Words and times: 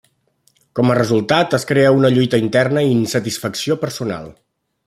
Com 0.79 0.93
a 0.93 0.95
resultat 0.99 1.53
es 1.59 1.67
crea 1.73 1.93
una 1.99 2.13
lluita 2.15 2.41
interna 2.47 2.87
i 2.89 2.93
insatisfacció 2.97 3.81
personal. 3.85 4.37